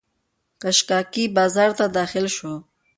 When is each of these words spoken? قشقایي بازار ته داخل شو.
قشقایي 0.63 1.23
بازار 1.37 1.71
ته 1.77 1.85
داخل 1.97 2.25
شو. 2.35 2.53